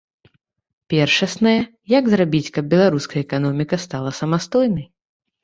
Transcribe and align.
Першаснае, 0.93 1.53
як 1.97 2.03
зрабіць, 2.13 2.49
каб 2.57 2.73
беларуская 2.73 3.21
эканоміка 3.27 3.81
стала 3.87 4.17
самастойнай. 4.23 4.85